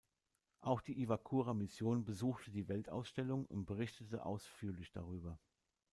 [0.61, 5.37] Auch die Iwakura-Mission besuchte die Weltausstellung und berichtete ausführlich darüber.